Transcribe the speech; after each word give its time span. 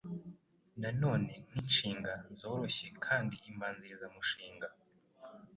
nanone 0.81 1.31
nkinshinga 1.47 2.13
zoroshye 2.39 2.87
kandi 3.05 3.35
imbanzirizamushinga 3.49 4.67